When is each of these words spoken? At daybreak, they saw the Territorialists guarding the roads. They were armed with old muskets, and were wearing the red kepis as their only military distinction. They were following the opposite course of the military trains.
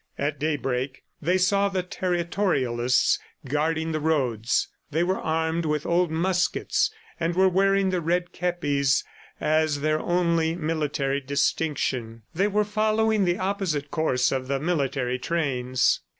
At 0.17 0.39
daybreak, 0.39 1.03
they 1.21 1.37
saw 1.37 1.69
the 1.69 1.83
Territorialists 1.83 3.19
guarding 3.47 3.91
the 3.91 3.99
roads. 3.99 4.67
They 4.89 5.03
were 5.03 5.19
armed 5.19 5.67
with 5.67 5.85
old 5.85 6.09
muskets, 6.09 6.89
and 7.19 7.35
were 7.35 7.47
wearing 7.47 7.91
the 7.91 8.01
red 8.01 8.31
kepis 8.33 9.03
as 9.39 9.81
their 9.81 9.99
only 9.99 10.55
military 10.55 11.21
distinction. 11.21 12.23
They 12.33 12.47
were 12.47 12.65
following 12.65 13.25
the 13.25 13.37
opposite 13.37 13.91
course 13.91 14.31
of 14.31 14.47
the 14.47 14.59
military 14.59 15.19
trains. 15.19 15.99